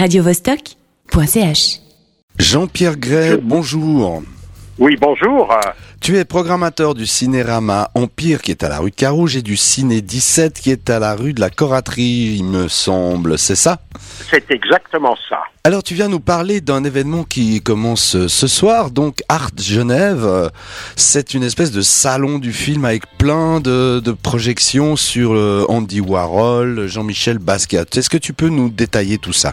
[0.00, 1.80] radiovostok.ch.
[2.38, 4.22] Jean-Pierre Gray, bonjour.
[4.78, 5.54] Oui, bonjour.
[6.00, 9.58] Tu es programmateur du Cinérama Empire qui est à la rue de Carouge et du
[9.58, 13.80] Ciné 17 qui est à la rue de la Coraterie, il me semble, c'est ça?
[14.30, 15.40] C'est exactement ça.
[15.64, 20.50] Alors tu viens nous parler d'un événement qui commence ce soir, donc Art Genève.
[20.96, 26.00] C'est une espèce de salon du film avec plein de, de projections sur euh, Andy
[26.00, 27.84] Warhol, Jean-Michel Basquiat.
[27.94, 29.52] Est-ce que tu peux nous détailler tout ça?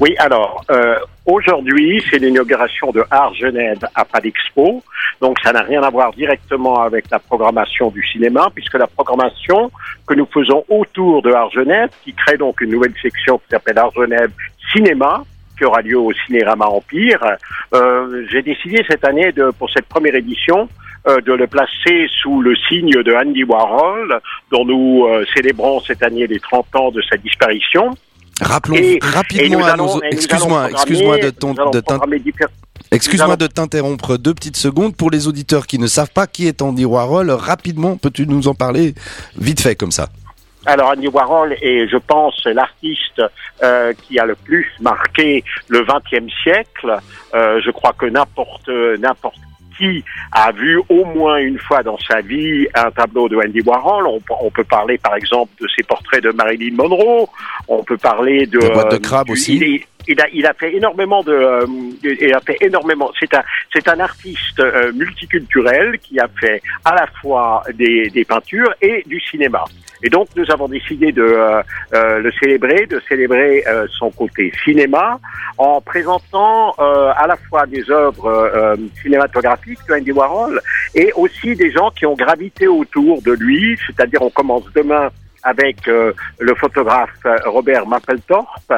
[0.00, 4.82] Oui, alors, euh, aujourd'hui, c'est l'inauguration de Art Genève à Padexpo.
[5.20, 9.70] Donc, ça n'a rien à voir directement avec la programmation du cinéma, puisque la programmation
[10.06, 13.78] que nous faisons autour de Art Genève, qui crée donc une nouvelle section qui s'appelle
[13.78, 14.30] Art Genève
[14.72, 15.22] Cinéma,
[15.58, 17.36] qui aura lieu au Cinérama Empire.
[17.74, 20.66] Euh, J'ai décidé cette année, de, pour cette première édition,
[21.08, 24.18] euh, de le placer sous le signe de Andy Warhol,
[24.50, 27.94] dont nous euh, célébrons cette année les 30 ans de sa disparition.
[28.40, 30.02] Rappelons Et- et rapidement à nos...
[30.02, 31.80] Excuse-moi, excuse-moi de ton- de
[32.92, 34.96] Excuse-moi de t'interrompre deux petites secondes.
[34.96, 38.54] Pour les auditeurs qui ne savent pas qui est Andy Warhol, rapidement, peux-tu nous en
[38.54, 38.94] parler
[39.38, 40.08] vite fait comme ça?
[40.66, 43.22] Alors Andy Warhol est, je pense, l'artiste
[43.62, 46.98] euh, qui a le plus marqué le XXe siècle.
[47.34, 49.36] Euh, je crois que n'importe n'importe
[49.80, 54.06] qui a vu au moins une fois dans sa vie un tableau de Andy Warhol.
[54.06, 57.26] On, peut- on peut parler par exemple de ses portraits de Marilyn Monroe.
[57.68, 59.82] On peut parler de La boîte de euh, crabe du- aussi.
[60.12, 61.66] Il, a, il a fait énormément de, euh,
[62.02, 63.10] il a fait énormément.
[63.18, 68.24] C'est un, c'est un artiste euh, multiculturel qui a fait à la fois des, des
[68.24, 69.62] peintures et du cinéma.
[70.02, 74.52] Et donc nous avons décidé de euh, euh, le célébrer, de célébrer euh, son côté
[74.64, 75.20] cinéma,
[75.58, 78.32] en présentant euh, à la fois des œuvres
[79.02, 80.60] cinématographiques de Andy Warhol
[80.94, 83.78] et aussi des gens qui ont gravité autour de lui.
[83.86, 85.08] C'est-à-dire, on commence demain
[85.42, 88.72] avec euh, le photographe euh, Robert Mapplethorpe,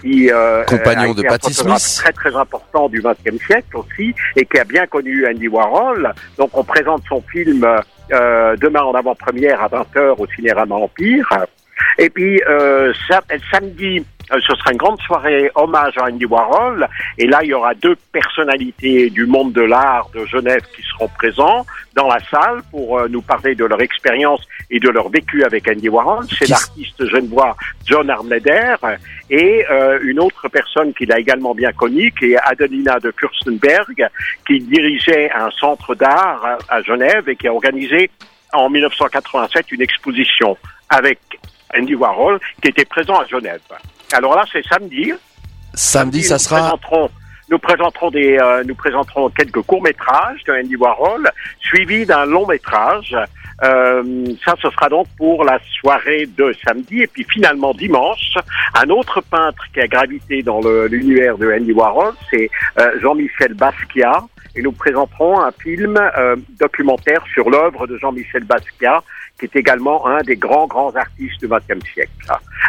[0.00, 2.02] qui euh, Compagnon a de un photographe Smith.
[2.04, 6.12] très très important du XXe siècle aussi, et qui a bien connu Andy Warhol.
[6.38, 7.64] Donc, on présente son film
[8.12, 11.28] euh, demain en avant-première à 20h au Cinérama Empire.
[11.98, 16.88] Et puis euh, sa- samedi, euh, ce sera une grande soirée hommage à Andy Warhol.
[17.18, 21.08] Et là, il y aura deux personnalités du monde de l'art de Genève qui seront
[21.08, 21.64] présents
[21.94, 25.68] dans la salle pour euh, nous parler de leur expérience et de leur vécu avec
[25.68, 26.26] Andy Warhol.
[26.38, 28.74] C'est l'artiste genevois John Armleder
[29.30, 34.08] et euh, une autre personne qu'il a également bien connue, qui est Adelina de Fürstenberg,
[34.46, 38.10] qui dirigeait un centre d'art à Genève et qui a organisé
[38.52, 40.56] en 1987 une exposition
[40.88, 41.18] avec
[41.74, 43.60] Andy Warhol qui était présent à Genève.
[44.12, 45.12] Alors là, c'est samedi.
[45.74, 46.60] Samedi, ça nous sera...
[46.60, 47.10] présenterons,
[47.50, 51.28] nous présenterons des, euh, nous présenterons quelques courts métrages de Andy Warhol,
[51.60, 53.14] suivis d'un long métrage.
[53.62, 57.02] Euh, ça, ce sera donc pour la soirée de samedi.
[57.02, 58.34] Et puis finalement dimanche,
[58.74, 63.54] un autre peintre qui a gravité dans le- l'univers de Andy Warhol, c'est euh, Jean-Michel
[63.54, 64.22] Basquiat.
[64.54, 69.02] Et nous présenterons un film euh, documentaire sur l'œuvre de Jean-Michel Basquiat,
[69.38, 72.10] qui est également un des grands, grands artistes du XXe siècle.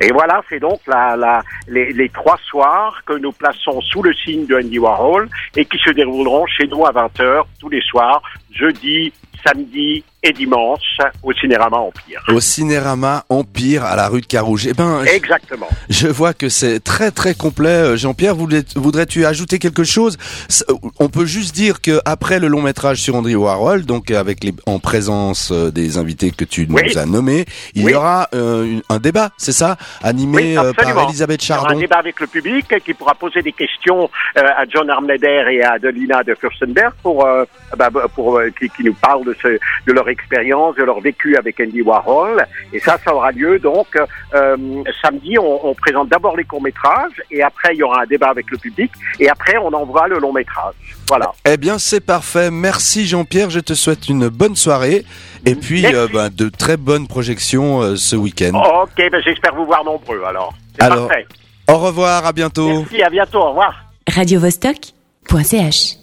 [0.00, 4.12] Et voilà, c'est donc la, la, les, les trois soirs que nous plaçons sous le
[4.14, 8.22] signe de Andy Warhol et qui se dérouleront chez nous à 20h tous les soirs,
[8.54, 9.12] jeudi,
[9.44, 12.22] samedi et dimanche au Cinérama Empire.
[12.28, 14.68] Au Cinérama Empire à la rue de Carouge.
[14.68, 15.66] Eh ben, Exactement.
[15.90, 17.68] je vois que c'est très très complet.
[17.70, 20.16] Euh, Jean-Pierre, voudrais-tu ajouter quelque chose?
[20.70, 24.44] Euh, On peut juste dire que après le long métrage sur Andy Warhol, donc avec
[24.44, 26.96] les, en présence euh, des invités que tu nous Oui.
[26.96, 27.90] as nommés, il Oui.
[27.90, 31.08] y aura euh, un débat, c'est ça, animé Oui, par.
[31.08, 31.80] Elisabeth Il y aura un Chardon.
[31.80, 36.22] débat avec le public qui pourra poser des questions à John Armleder et à Adelina
[36.22, 37.44] de Fürstenberg pour, euh,
[37.76, 41.60] bah, pour qui, qui nous parlent de, ce, de leur expérience, de leur vécu avec
[41.60, 42.44] Andy Warhol.
[42.72, 43.88] Et ça, ça aura lieu donc
[44.34, 44.56] euh,
[45.00, 45.38] samedi.
[45.38, 48.50] On, on présente d'abord les courts métrages et après il y aura un débat avec
[48.50, 50.74] le public et après on envoie le long métrage.
[51.08, 51.32] Voilà.
[51.46, 52.50] Eh bien, c'est parfait.
[52.50, 53.50] Merci Jean-Pierre.
[53.50, 55.04] Je te souhaite une bonne soirée
[55.44, 58.52] et puis euh, ben, de très bonnes projections euh, ce week-end.
[58.82, 60.54] Ok, ben, j'espère vous voir nombreux alors.
[60.76, 61.26] C'est Alors, parfait.
[61.68, 62.80] Au revoir, à bientôt.
[62.80, 63.38] Merci, à bientôt.
[63.38, 63.84] Au revoir.
[64.08, 66.01] radiovostok.ch